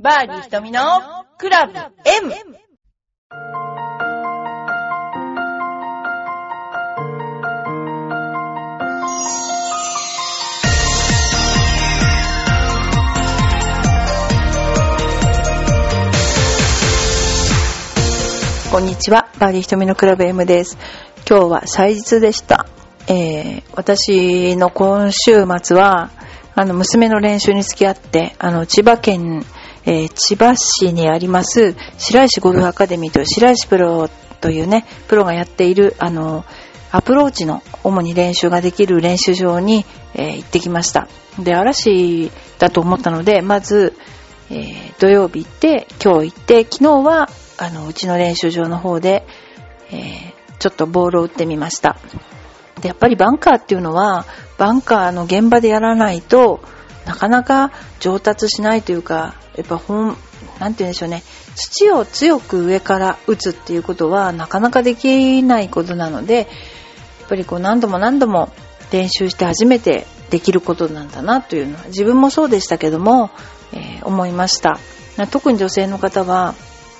[0.00, 0.80] バーディー瞳の
[1.38, 2.32] クラブ M!
[18.70, 20.78] こんにちは、バーディー瞳のクラブ M です。
[21.28, 22.66] 今日は祭日でした。
[23.08, 26.10] えー、私の今週末は、
[26.54, 29.44] あの、娘の練習に付き合って、あの、千葉県、
[29.88, 34.10] えー千葉市にあります、白石ゴルフアカデミーという白石プロ
[34.42, 36.44] というね、プロがやっている、あの、
[36.92, 41.08] アプローチの主に練習ができる練習場に、えー行ってきました。
[41.38, 43.96] で、嵐だと思ったので、まず、
[44.50, 49.26] えー土曜日行って、今日行って、昨日は、あの、うちの練習場の方で、
[49.90, 51.96] えーちょっとボールを打ってみました。
[52.82, 54.26] で、やっぱりバンカーっていうのは、
[54.58, 56.60] バンカーの現場でやらないと
[57.08, 60.18] なかなか上達しないというか、やっぱ本、
[60.60, 61.22] なんて言うんでしょうね、
[61.56, 66.46] 土を強く上から打つっていうことはなかなかできないことなので、やっ
[67.30, 68.52] ぱりこう何度も何度も
[68.92, 73.30] 練習して初めてできることなんだなというのは自分もそうでしたけども、
[73.72, 74.78] えー思いました。
[75.30, 76.54] 特に女性の方は、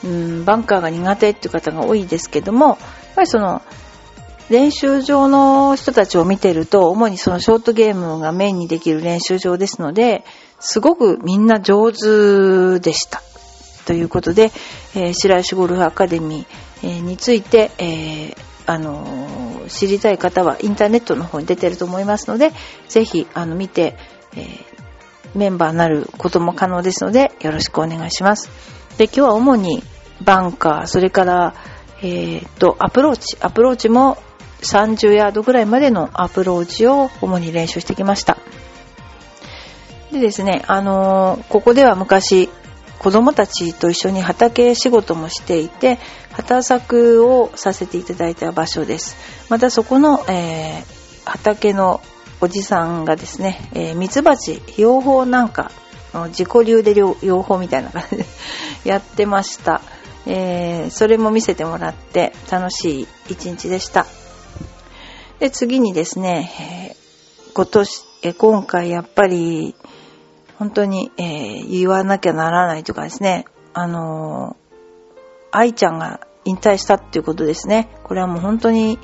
[0.05, 2.79] うん、バンカーが苦手っていう方が多いですけども、やっ
[3.15, 3.63] ぱりその
[4.51, 10.25] 練習場の人たちを見てると、主にそのショートゲームがメインにできる練習場ですので、
[10.59, 13.23] すごくみんな上手でした。
[13.87, 14.51] ということで、
[14.95, 22.53] えー白石ゴルフアカデミー、について、えーあのー知りたい方はインターネットの方に出てると思いますので、
[22.89, 23.97] ぜひ、あの、見て、
[24.35, 24.47] え
[25.35, 28.51] メンバーになることも可能ですので、よろしくお願いします。
[28.97, 29.83] で、今日は主に
[30.23, 31.55] バンカー、それから、
[32.03, 34.17] えっと、アプローチ、アプローチも
[34.63, 38.39] 30ヤードぐらいまでのアプローチを主に練習してきました。
[40.13, 42.49] でですね、あのここでは昔、
[42.99, 45.99] 子供たちと一緒に畑仕事もしていて、
[46.33, 49.17] 畑作をさせていただいた場所です。
[49.49, 52.01] またそこの、えー畑の
[52.41, 55.71] おじさんがですね、えー、ミツバチ養蜂なんか、
[56.29, 58.25] 自己流で養養蜂みたいな感じで
[58.89, 59.83] やってました。
[60.27, 64.07] えーそれも見せてもらって楽しい一日でした。
[65.41, 66.99] で、次にですね、えー
[67.55, 69.75] 今年、えー今回やっぱり、
[70.59, 74.57] 本当に、えー言わなきゃならないというかですね、あの
[75.53, 77.89] 愛ちゃんが引退したっていうことですね。
[78.03, 78.99] これはもう本当に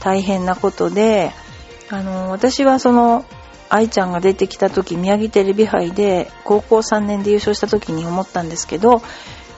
[0.00, 1.32] 大変なことで、
[1.90, 3.24] あの私はその、
[3.68, 9.02] 愛ちゃんが出てきた時、宮城テレビ杯で高校3年で優勝した時に思ったんですけど、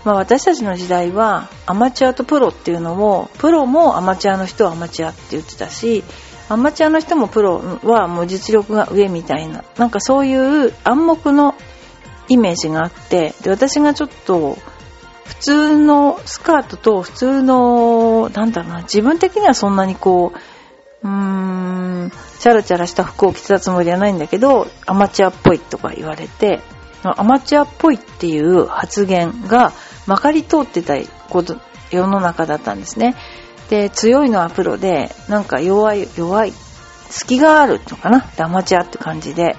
[0.07, 6.05] まあ私たちの時代はアマチュアとプロっていうのを、プロもアマチュアの人はアマチュアって言ってたし、
[6.49, 11.57] アマチュアの人もプロはもう実力が上みたいな、なんかそういう暗黙の
[12.29, 14.57] イメージがあって、で、私がちょっと、
[15.25, 20.33] 普通のスカートと普通の、なんだろうな、自分的にはそんなにこ
[21.03, 26.61] う、うーん、チャラチャラした服を着てたつもりはないんだけど、アマチュアっぽいとか言われて、
[27.03, 29.73] アマチュアっぽいっていう発言が
[30.07, 30.95] まかり通ってた
[31.29, 31.57] こと、
[31.91, 33.15] 世の中だったんですね。
[33.71, 36.53] で、強いのはプロで、なんか弱い、弱い、
[37.11, 38.25] 隙があるのかな？
[38.39, 39.57] アマチュアって感じで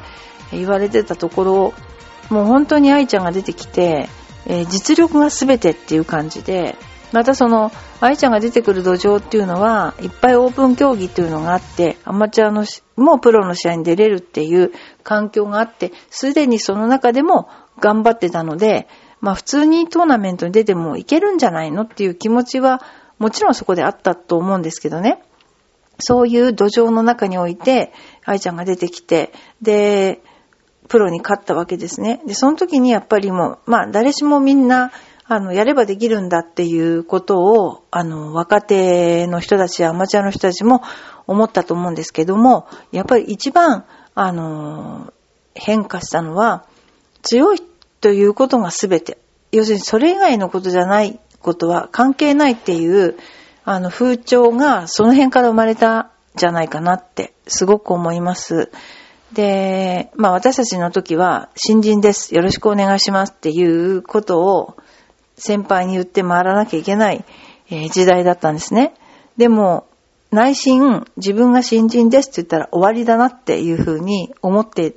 [0.51, 1.73] 言われてたところ、
[2.29, 4.09] もう本当に愛ちゃんが出てきて、
[4.45, 6.75] えー実力が全てっていう感じで、
[7.13, 7.71] またその、
[8.01, 12.65] 愛ちゃんが出てくる土壌っていうのは、いっぱいオープン競技っていうのがあって、アマチュアの、
[12.97, 17.49] もプロの試合に出れるっていう環境があって、すでにその中でも
[17.79, 22.81] 頑張ってたので、まあ普通にトーナメントに出てもいけるんじゃないのっていう気持ちは、
[23.19, 25.23] もちろんそこであったと思うんですけどね。
[25.99, 27.91] そういう土壌の中において、
[28.25, 30.21] 愛ちゃんが出てきて、で、
[30.87, 32.21] プロに勝ったわけですね。
[32.25, 34.91] で、その時にやっぱりもう、まあ誰しもみんな、
[35.29, 40.81] あの、やればできるんだっていうことを、あの、若手の人たちやアマチュアの人たちも
[41.25, 43.85] 思ったと思うんですけども、やっぱり一番、
[44.15, 45.11] あの、
[45.53, 46.65] 変化したのは、
[47.23, 47.61] 強い
[48.07, 49.17] ということが全て。
[49.51, 53.17] 要するにそれ以外のことじゃないことは関係ないっていう、
[53.65, 58.71] あの、風潮がその辺から生まれたじゃないかなって、すごく思います。
[59.33, 62.33] で、まあ私たちの時は、新人です。
[62.33, 64.77] よろしくお願いしますっていうことを
[65.35, 67.25] 先輩に言って回らなきゃいけない、
[67.69, 68.93] え時代だったんですね。
[69.35, 69.85] でも、
[70.31, 74.95] 内心、自分が新人ですって言ったら終わりだなっていうふうに思って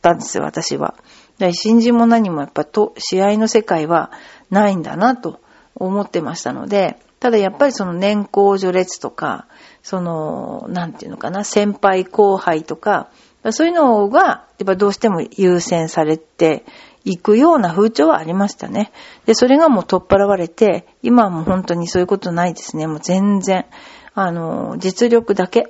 [0.00, 0.94] たんですよ、私は。
[1.38, 4.10] で新人も何もやっぱと、試合の世界は
[4.50, 5.40] ないんだなと
[5.74, 9.46] 思ってましたので、ただやっぱりその年功序列とか、
[9.82, 13.08] その、なんていうのかな、先輩後輩とか、
[13.50, 16.64] そういうのが、やっぱどうしても優先されて
[17.04, 18.90] 行くような風潮はありましたね。
[19.26, 22.86] で、それがもう取っ払われて、今はもう本当にそういうことないですね。
[22.86, 23.66] もう全然、
[24.14, 25.62] あの、実力だけ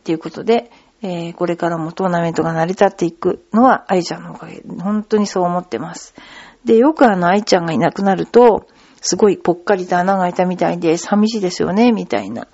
[0.00, 0.70] っていうことで、
[1.02, 4.62] えー、これからもトーナメントが成り立っていくのは愛ちゃんのおかげ。
[4.80, 6.14] 本当にそう思ってます。
[6.64, 8.66] で、よくあの愛ちゃんがいなくなると、
[9.00, 12.46] すごいぽっかりと穴が開いたみたいで寂しいですよね、みたいな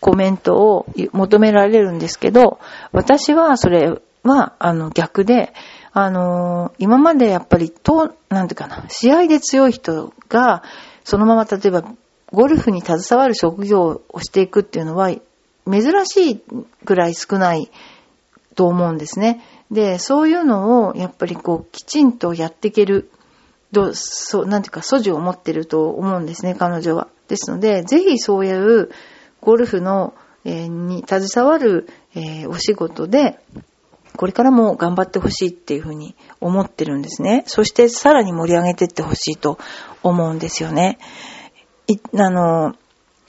[0.00, 2.58] コメントを求められるんですけど、
[2.92, 5.54] 私はそれは、あの、逆で、
[5.92, 10.62] あのー、今までやっぱり、と、なんていうかな、試合で強い人が、
[11.04, 11.84] そのまま例えば、
[12.32, 15.10] ゴルフに携わる職業をしていくっていうのは、
[15.70, 16.42] 珍しい
[16.84, 17.70] ぐらい少ない
[18.54, 19.42] と思うんですね。
[19.70, 23.10] で、そういうのを、やっぱりこう、きちんとやっていける、
[23.72, 27.08] どうそう、なんていうか、素地を持ってると思うんですね、彼女は。
[27.28, 28.90] ですので、ぜひそういう
[29.40, 30.14] ゴルフの、
[30.44, 33.38] えー、に携わる、えー、お仕事で、
[34.16, 37.42] これからも頑張ってほしいっていうふうに思ってるんですね。
[37.46, 39.58] そしてさらに盛り上げてってほしいと
[40.02, 40.98] 思うんですよね。
[41.88, 42.74] いあの、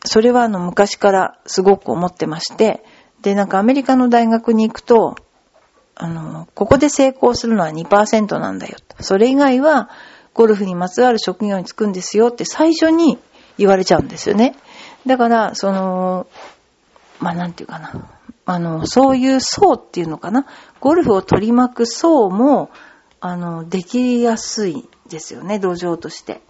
[0.03, 2.83] それはあの昔からすごく思ってまして、
[3.25, 5.15] で、なんかアメリカの大学に行くと、
[5.95, 8.77] あの、ここで成功するのは2%なんだよ。
[8.99, 9.89] それ以外は
[10.35, 13.17] ゴルフにまつわる職業に就くんですよって最初に
[13.57, 14.55] 言われちゃうんですよね。
[15.07, 16.27] だから、その、
[17.19, 18.11] まあ、なんていうかな。
[18.45, 20.45] あの、そういう層っていうのかな。
[20.79, 22.69] ゴルフを取り巻く層も、
[23.21, 26.41] あの、できやすいですよね、土壌として。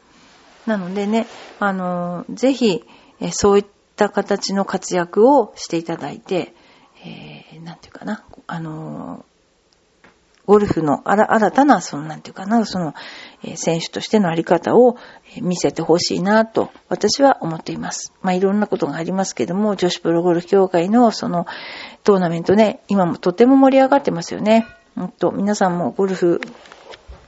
[0.66, 1.26] なのでね、
[1.62, 2.84] あの、ぜひ、
[3.32, 6.54] そういった形の活躍をしていただいて、
[7.66, 9.26] なんていうかな、あの
[10.46, 12.94] ゴルフの新たな、その、なんていうかな、その、
[13.44, 14.98] え、選手としてのあり方を、
[15.42, 18.14] 見せてほしいなと、私は思っています。
[18.22, 21.48] まあ、いろんなことがありますけども、女子プロゴルフ協会の、その、
[22.04, 24.68] トーナメントね、今もとても盛り上がってますよね。
[24.96, 26.40] ほんと、皆さんもゴルフ、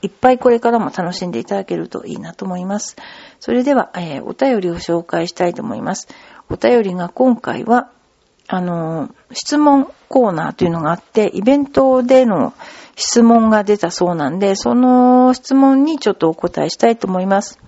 [0.00, 2.94] いっぱいこれからも楽しんでいただけるといいなと思います。
[3.40, 6.06] それでは、えー、お便りを紹介したいと思います。
[6.48, 7.90] お便りが今回は、
[8.48, 12.54] あの、質問コーナーというのがあって、イベントでの
[12.96, 17.60] 質問が出たそうなんで、その質問にちょっとお答えしたいと思います。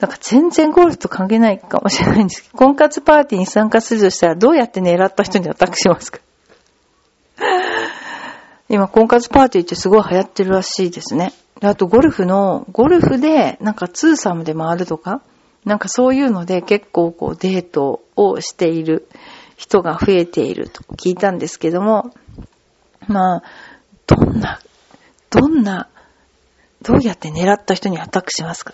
[0.00, 6.18] なんか全然ゴールと関係ないかもしれないんですけど、婚活パーティーに参加するとしたらどうやって狙った人にアタックしますか？
[8.68, 11.32] 今、婚活パーティーってすごい流行ってるらしいですね。
[11.60, 15.20] あと、ゴルフの、ゴルフで、なんかツーサムで回るとか、
[15.64, 19.08] なんかそういうので結構こうデートをしている
[19.56, 22.14] 人が増えていると聞いたんですけども、
[23.08, 23.42] まあ、
[24.06, 24.60] どんな、
[25.28, 25.88] どんな、
[26.82, 28.72] どうやって狙った人にアタックしますか？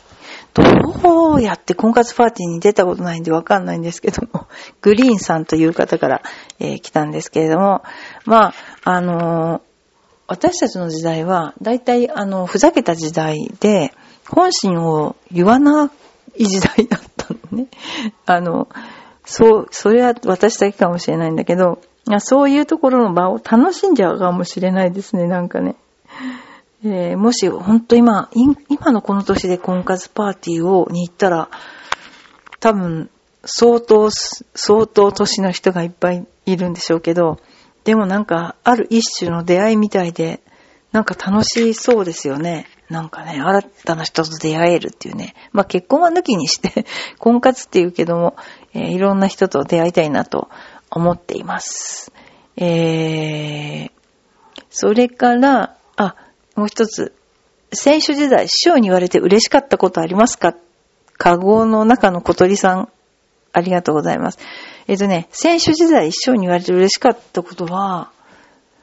[0.54, 4.46] どうやって婚活パーティーに出たことないんでわかんないんですけども、
[4.80, 6.22] グリーンさんという方から、
[6.60, 7.82] えー、来たんですけれども、
[8.24, 8.54] まあ、
[8.84, 9.60] あのー、
[10.28, 13.92] 私たちの時代は、だいたいあの、ふざけた時代で、
[14.28, 15.90] 本心を言わな
[16.38, 17.68] い時代だったのね。
[18.26, 18.68] あの、
[19.24, 21.80] そう、それは私だけかもしれないんだけど、
[22.20, 25.76] そういうところの場を楽しんじゃうかもしれないですね、なんかね。
[26.84, 28.30] えー、もし、ほんと今、
[28.68, 31.48] 今のこの年で婚活パーティーを、に行ったら、
[32.60, 33.10] 多分、
[33.44, 37.38] 相当、相当年の人がいっぱいいるんでしょうけど、
[37.84, 40.40] でもなんか、ある一種の出会いみたいで、
[40.92, 42.66] なんか楽しそうですよね。
[42.88, 45.34] なんかね、新たな人と出会えるっていうね。
[45.52, 46.86] まあ結婚は抜きにして
[47.18, 48.36] 婚活っていうけども、
[48.74, 50.48] えー、いろんな人と出会いたいなと
[50.90, 52.12] 思っています。
[52.56, 53.90] えー、
[54.70, 56.14] それから、あ、
[56.54, 57.14] もう一つ。
[57.72, 60.54] 選手時代、師匠に言われて嬉しかったことありますか？
[61.18, 62.88] カゴの中の小鳥さん、
[63.52, 64.38] ありがとうございます。
[64.86, 68.10] えっ、ー、とね、選手時代、師匠に言われて嬉しかったことは、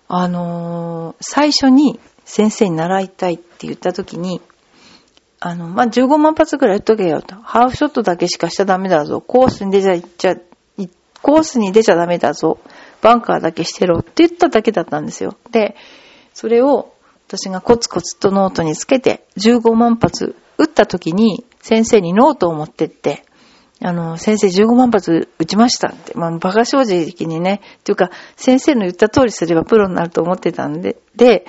[0.09, 4.41] あのー、最初に先生に習いたいって言った時に、
[5.39, 7.35] あの、まあ、15万発ぐらい打っとけよと。
[7.35, 9.19] ハーフショットだけしかしちゃダメだぞ。
[9.19, 10.35] コースに出ちゃ、いっちゃ、
[11.21, 12.59] コースに出ちゃダメだぞ。
[13.01, 15.35] バンカーだけしてろって言っただけだったんですよ。
[15.51, 15.75] で、
[16.33, 16.93] それを
[17.27, 23.25] 私がコツコツとノートにつけて15万発打った時に先生にノートを持ってって、
[23.81, 31.45] あの、先生15万発打ちましたって、まあ、馬鹿正直にね、っていうか、先生の言った通りすればプロになると思ってたんで、で、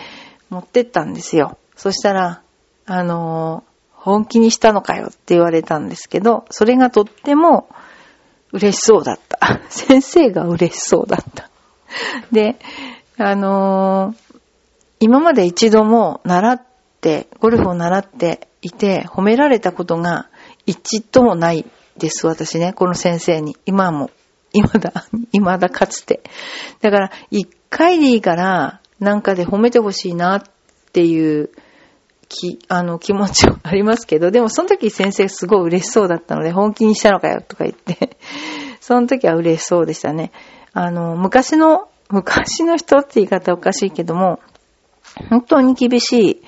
[0.55, 1.59] 持ってったんですよ。
[1.77, 2.43] そしたら、
[2.87, 7.69] あの本気にしたのかよって言われたんですけど、それがとっても
[8.53, 9.61] 嬉しそうだった。
[9.69, 11.51] 先生が嬉しそうだった。
[12.31, 12.57] で、
[13.19, 14.15] あの
[15.01, 16.63] 今まで一度も習っ
[17.01, 20.29] て、ゴルフを習っていて、褒められたことが
[20.67, 23.57] 一度もないです、私ね、この先生に。
[23.67, 24.11] 今も。
[24.53, 24.93] 今だ、
[25.33, 26.23] 今だかつて。
[26.81, 30.43] だから、一回でいいから、なんかで褒めてほしいなっ
[30.93, 31.51] ていう
[32.35, 38.17] き、あの、気持ちはありますけど、でもその時先生すごい嬉しそうだったので、本気にしたのかよとか言って
[38.81, 40.33] その時は嬉しそうでしたね。
[40.73, 44.41] あの、昔の、昔の人って言い方おかしいけども、
[45.31, 46.43] 本当に厳しい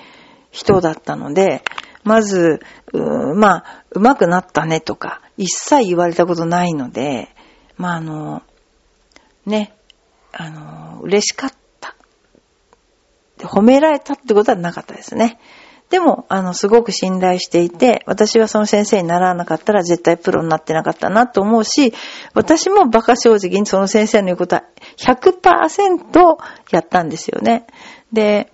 [0.50, 1.62] 人だったので、
[2.02, 2.60] まず、
[2.92, 7.28] うまあ、上手くなったねとか、一切言われたことないので、
[7.76, 8.42] まあ、あの、
[9.44, 9.74] ね、
[10.32, 11.65] あの、嬉しかった。
[13.38, 15.38] 褒められたってことはなかったですね。
[15.90, 21.92] でも、あの、すごく信頼していて、私はその先生にならなかったら絶対プロになってなかったなと思うし、
[22.34, 24.64] 私も馬鹿正直にその先生の言うことは
[24.96, 26.36] 100%
[26.72, 27.66] やったんですよね。
[28.12, 28.52] で、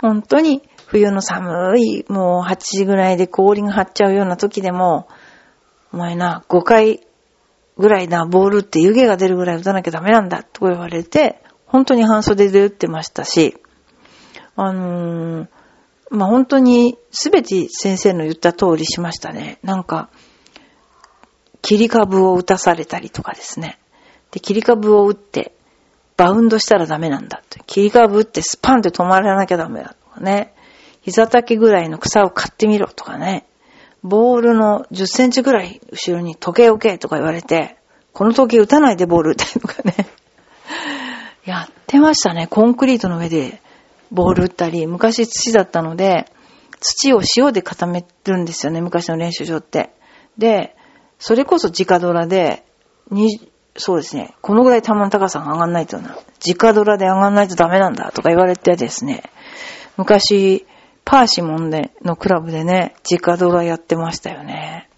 [0.00, 5.08] 本当に冬の寒い、もう8時ぐらいで氷が張っちゃうような時でも、
[5.92, 7.00] お前な、5回
[7.76, 13.56] ぐらいな、ボールって湯気が出るぐらい打たなきゃダメなんだ、と言われて、本当に半袖で打ってましたし、
[14.56, 15.48] あのー、
[16.10, 19.58] まあ、本当に全て先生の言った通りしましたね。
[19.62, 20.10] なんか、
[21.62, 23.78] 切り株を打たされたりとかですね。
[24.30, 25.54] で、切り株を打って、
[26.16, 27.60] バウンドしたらダメなんだって。
[27.66, 30.52] 切り株打ってスパンって止まらなきゃダメだとかね。
[31.00, 33.46] 膝丈ぐらいの草を買ってみろとかね。
[34.02, 37.76] ボールの10センチぐらい後ろに時計置けとか言われて、
[38.12, 39.94] この時計打たないでボール打ってとかね。
[41.44, 42.46] やってましたね。
[42.46, 43.62] コンクリートの上で
[44.12, 46.26] ボール打ったり、昔土だったので、
[46.80, 49.90] 土を塩で固めるんですよね、昔の練習場って。
[50.36, 50.76] で、
[51.18, 52.64] それこそ直ドラで、
[53.10, 56.16] に、そうですね、このぐらい球の高さが上がんないとな、
[56.46, 59.22] 直ドラで上がんないとダメなんだとか言われてですね、
[59.96, 60.66] 昔、
[61.04, 64.88] パーシモンで、のクラブでね、直ドラやってましたよね。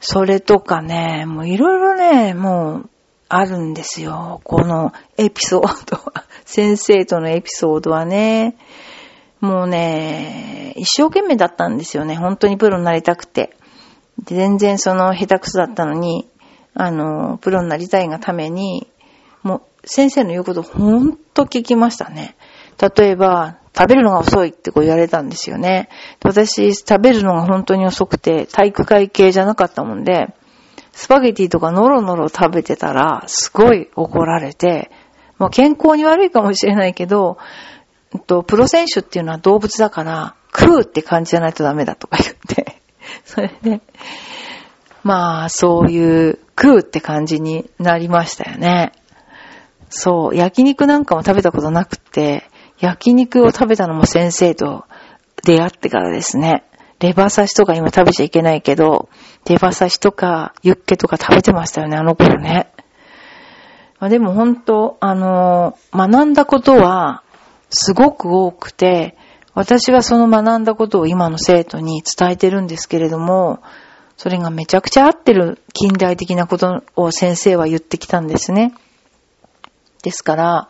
[0.00, 2.90] それとかね、もういろいろね、もう、
[3.28, 4.40] あるんですよ。
[4.44, 6.24] このエピソードは。
[6.44, 8.56] 先生とのエピソードはね、
[9.40, 12.16] もうね、一生懸命だったんですよね。
[12.16, 13.56] 本当にプロになりたくて。
[14.24, 16.28] 全然その下手くそだったのに、
[16.74, 18.90] あの、プロになりたいがために、
[19.42, 22.36] もう先生の言うことほんと聞きましたね。
[22.96, 25.88] 例えば、食べるのが遅いってこう言われたんですよね。
[26.24, 30.34] 私、食べるのが本当に遅くて、体育会系じゃなかったもんで、
[30.98, 34.90] スパゲティとかノロノロ食べてたら、すごい怒られて、
[35.38, 37.38] もう健康に悪いかもしれないけど、
[38.26, 42.80] と、プロ選手っていうのは動物だから、食うって感じじゃないとダメだとか言って、
[43.24, 43.80] それで、
[45.04, 48.90] まあ、そういう食うって感じになりましたよね。
[49.90, 52.50] そう、焼肉なんかも食べたことなくて、
[52.80, 54.84] 焼肉を食べたのも先生と
[55.44, 56.64] 出会ってからですね。
[57.00, 59.08] レバ刺しとか今食べちゃいけないけど、
[59.48, 62.72] レバ刺しとかユッケとか食べてましたよね、あの頃ね。
[64.00, 67.22] まあ、でも本当、あの、学んだことは
[67.70, 69.16] すごく多くて、
[69.54, 73.60] 私はその学んだことを今の生徒に伝えてるんですけれども、
[74.16, 78.74] それがめちゃくちゃ合ってる近代的なことを先生は言ってきたんですね。
[80.02, 80.68] ですから、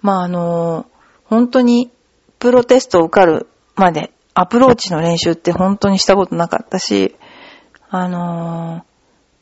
[0.00, 0.86] まああの、
[1.24, 1.90] 本当に
[2.38, 3.46] プロテストを受かる
[3.76, 7.16] までアプローチの練習って本当にしたことなかったし、
[7.90, 8.84] あの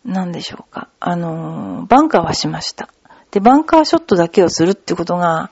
[0.06, 0.88] ー、なんでしょうか。
[1.00, 2.88] あのー、バンカーはしました。
[3.30, 5.50] で、バンカーショットだけをするってことが、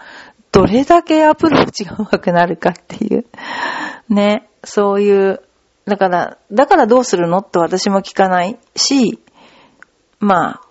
[0.50, 3.26] どれだけアプローチが上手くなるかっていう。
[4.08, 5.42] ね、そういう、
[5.84, 9.22] だから、だからどうするのって私も聞かないし、
[10.20, 10.62] ま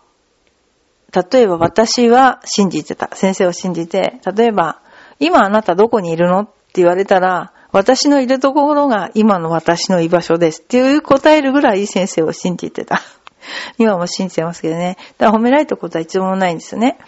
[1.12, 3.12] あ、例えば私は信じてた。
[3.14, 4.82] 先生を信じて、例えば、
[5.20, 13.02] 今あなたどこにいるのって言われたら、私のいるところが今の私の居場所ですっていう答えるぐらい先生を信じてた。
[13.80, 14.96] 今も信じてますけどね。
[15.18, 17.00] だから褒められたことは一度もないんですよね。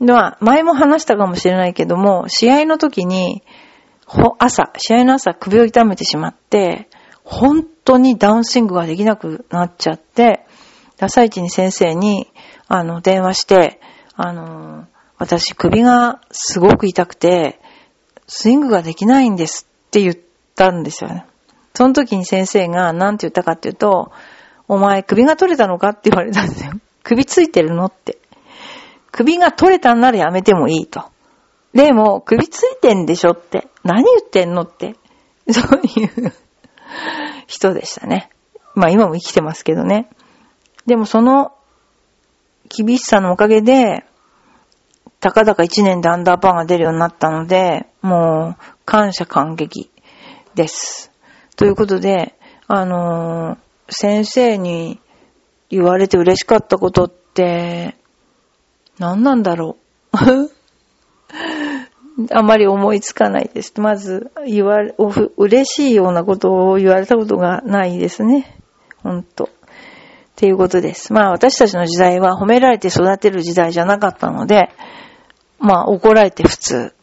[0.00, 3.44] では、前も話したかもしれないけども、試合の時に、
[4.38, 6.88] 朝、試合の朝首を痛めてしまって、
[7.22, 10.44] 本当にダウンスイングができなくなっちゃって、
[11.00, 12.28] 朝一に先生に、
[12.66, 13.80] あの、電話して、
[14.16, 14.86] あの、
[15.18, 17.60] 私首がすごく痛くて、
[18.26, 20.14] スイングができないんですって言っ
[20.54, 21.26] たんですよね。
[21.74, 24.10] その時に先生が何て言ったかっていうと、
[24.66, 26.72] お前首が取れたのかって言われたんですよ。
[27.04, 28.18] 首ついてるのって。
[29.10, 31.04] 首が取れたんならやめてもいいと。
[31.74, 33.68] でも、首ついてんでしょって。
[33.84, 34.96] 何言ってんのって。
[35.50, 36.32] そういう
[37.46, 38.30] 人でしたね。
[38.74, 40.08] まあ今も生きてますけどね。
[40.86, 41.52] でもその
[42.70, 44.06] 厳しさのおかげで、
[45.22, 49.88] たかだか1年でアンダーパーが出るようになったので、もう感謝感激
[50.56, 51.12] です。
[51.54, 52.34] ということで、
[52.66, 55.00] あのー、先生に
[55.70, 57.94] 言われて嬉しかったことって、
[58.98, 59.76] 何なんだろ
[60.12, 60.16] う？
[62.34, 63.80] あまり思いつかないです。
[63.80, 64.92] まず、言われ、
[65.36, 68.58] 嬉しいようなことを言われたことがないですね。
[69.04, 69.44] ほんと。
[69.44, 69.48] っ
[70.34, 71.12] ていうことです。
[71.12, 74.70] まあ私たちの時代は褒められて育てる時代じゃなかったので、
[75.62, 76.94] まあ怒られて普通。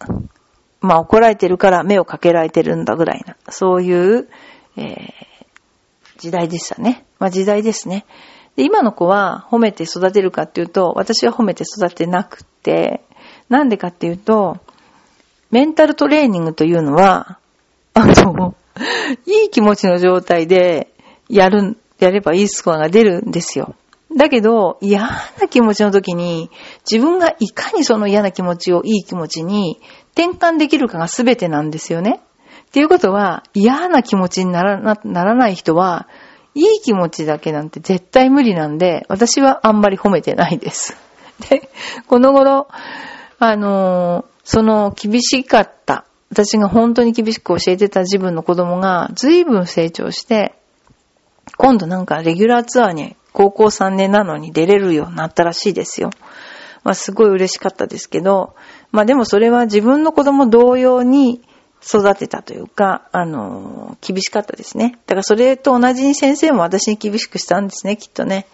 [0.81, 4.29] まあ怒られてるから目をかけられてるんだぐらいな、そういう、
[4.75, 5.13] えー、
[6.17, 7.05] 時代でしたね。
[7.19, 8.05] まあ時代ですね。
[8.57, 13.01] で、今の子は褒めて育てるかっていうと、私は褒めて育てなくて、
[13.47, 14.57] なんでかっていうと、
[15.51, 17.39] メンタルトレーニングというのは、
[17.93, 18.55] あの、
[19.25, 20.93] いい気持ちの状態で
[21.29, 23.75] やる、やればいいスコアが出るんですよ。
[24.15, 26.49] だけど、嫌な気持ちの時に、
[26.89, 29.79] 自分がいかにその嫌な気持ちをいい気持ちに
[30.13, 32.19] 転換できるかが全てなんですよね。
[32.67, 36.07] っていうことは、嫌な気持ちにならならない人は、
[36.55, 40.97] いい気持ちだけなんて絶対無理なんで、私はあんまり褒めてないです。
[41.49, 41.69] で、
[42.07, 42.67] この頃、
[43.37, 50.55] あの、その厳しかった、私が本当に厳しく教えてた自分の子供が随分成長して、
[51.57, 56.11] 今度なんかレギュラーツアーに高校3年なのに出れるようになったらしいですよ。
[56.83, 58.55] まあすごい嬉しかったですけど、
[58.91, 61.41] まあでもそれは自分の子供同様に
[61.83, 64.97] 育てたというか、あの、厳しかったですね。
[65.05, 68.47] だからそれと同じに先生も私に厳しくしたんですね、きっとね。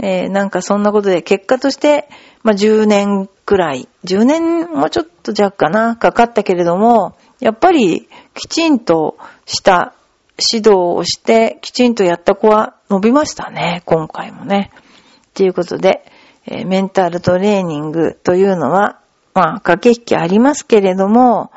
[0.00, 2.08] えー、なんかそんなことで結果として、
[2.42, 9.94] まあ10年くらい、10年もちょっと弱かな、かかったけれども、やっぱりきちんとした
[10.38, 14.70] 指導をして、きちんとやった子は伸びましたね、今回もね。
[15.34, 16.04] ということで、
[16.46, 19.00] えー、メンタルトレーニングというのは、
[19.34, 21.50] まあ、駆け引きありますけれども、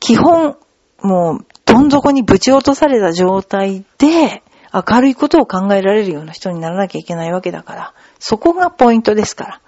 [0.00, 0.56] 基本、
[1.02, 4.42] もう、どん底にぶち落とされた状態で、
[4.72, 9.60] 明るいことを考えられるような人にならなきゃいけないわけだから、そこがポイントですから。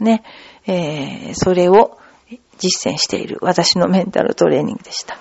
[0.00, 0.22] ね。
[0.66, 1.98] えー、それを
[2.58, 5.16] 実践している私のメンタルトレーニングでした。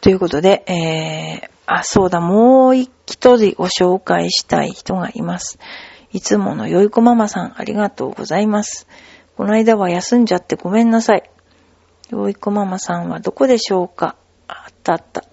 [0.00, 2.88] ということで、えー、あ、そうだ、もう一
[3.36, 5.58] 人ご紹介したい人がいます。
[6.12, 8.86] いつものよいこママさん、ありがとうございます。
[9.36, 11.30] この間は休んじゃってごめんなさい。
[12.10, 14.16] よいこママさんはどこでしょうか？
[14.48, 15.24] あったあった。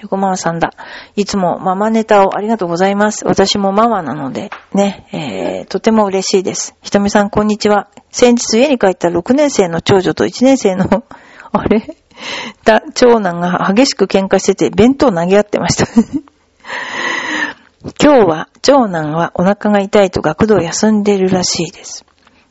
[0.00, 0.72] よこママさんだ。
[1.16, 3.24] いつもママネタをありがとうございます。
[3.26, 6.74] 私もママなので、ね、えー、とても嬉しいです。
[6.82, 7.88] ひとみさん、こんにちは。
[8.10, 11.04] 先日家に帰った6年生の長女と1年生の、
[11.52, 12.03] あれ？
[12.64, 15.86] だ、長男が激しく喧嘩してて、弁当投げ合ってました。
[18.02, 22.04] 今日は、長男はお腹が痛いと学童休んでるらしいです。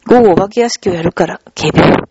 [0.05, 2.03] 午後お化け屋敷をやるから、仮病。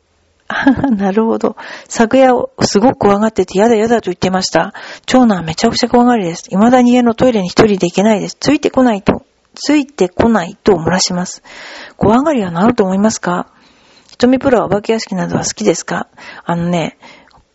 [0.96, 1.56] なるほど。
[1.88, 4.74] 昨夜すごく怖がっててやだやだと言ってました。
[5.06, 6.44] 長男めちゃくちゃ怖がりです。
[6.50, 8.36] 未だに家のトイレに一人で行けないです。
[8.38, 9.22] ついてこないと、
[9.54, 11.42] ついてこないと漏らします。
[11.96, 13.46] 怖がりは治ると思いますか？
[14.18, 16.08] 瞳プロはお化け屋敷などは好きですか？
[16.44, 16.98] あのね、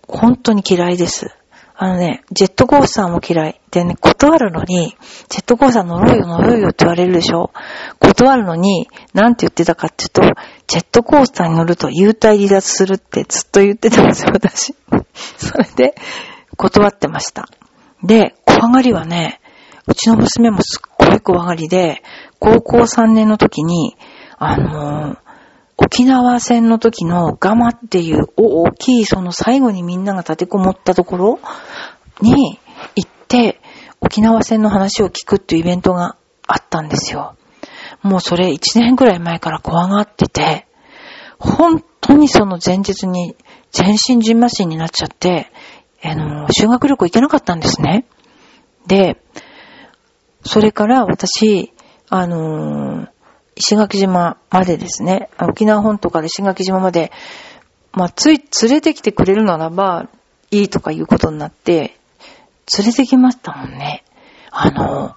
[0.08, 1.32] 本当に嫌いです。
[1.80, 3.62] あのね、ジェットコースターも嫌い。
[3.70, 4.98] でね、断るのに、
[5.30, 7.52] ジェットコースター乗ろうよ乗ろうよって言われるでしょ
[8.00, 10.22] 断るのに、なんて言ってたかっていうと、
[10.66, 14.74] ジェットコースターに乗ると幽体離脱するってずっと言ってたんですよ、私。
[15.38, 15.94] それで、
[16.58, 17.48] 断ってました。
[18.04, 19.40] で、怖がりはね、
[19.86, 22.02] うちの娘もすっごい怖がりで、
[22.40, 23.96] 高校3年の時に、
[24.40, 25.18] あのー、
[25.78, 31.40] 沖縄戦の時のガマっていう大きいその最後にみんなが立てこもったところ
[32.22, 32.60] に
[32.96, 33.62] 行って、
[34.02, 37.36] 沖縄戦の話を聞くっていうイベントがあったんですよ。
[38.02, 40.68] もうそれ1年くらい前から怖がってて、
[41.40, 43.36] 本当にその前日に
[43.72, 45.52] 全身ジンマシンになっちゃって、
[46.04, 48.06] あの、修学旅行行けなかったんですね。
[48.88, 49.22] で、
[50.44, 51.74] それから私、
[52.10, 53.10] あのー、
[53.58, 57.12] 石垣島までですね、沖縄本島から石垣島まで、
[57.92, 60.08] まあ、つい、連れてきてくれるならば、
[60.52, 61.98] いいとかいうことになって、
[62.78, 64.04] 連れてきましたもんね。
[64.52, 65.16] あの、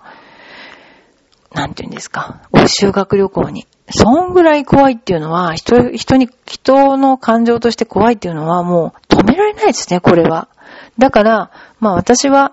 [1.53, 3.67] なんて言うんですか、修学旅行に。
[3.91, 10.49] そんぐらい怖いっていうのは、人、人に、人の感情として怖いっていうのはもう止められないですね、これは。
[10.97, 11.51] だから、
[11.81, 12.53] まあ私は、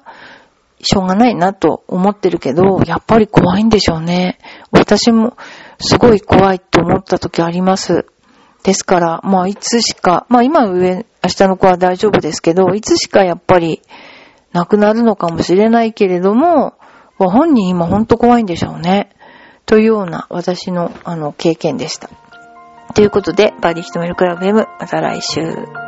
[0.82, 4.38] しょうがないなと思ってるけど、やっぱり怖いんでしょうね。
[4.71, 5.36] 私も、
[5.80, 8.06] すごい怖いと思った時あります。
[8.63, 13.82] ですから、まあいつしか、まあ今上、明日の子は大丈夫ですけど、いつしかやっぱり
[14.54, 16.74] 亡くなるのかもしれないけれども、
[17.18, 19.10] 本人今ほんと怖いんでしょうね。
[19.66, 22.10] というような私のあの経験でした。
[22.94, 25.87] ということで、バーディーヒトメルクラブ M、また来週。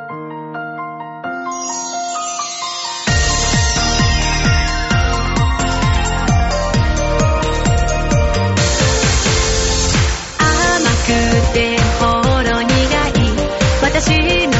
[14.01, 14.53] 私の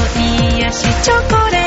[0.60, 1.59] 癒しチョコレート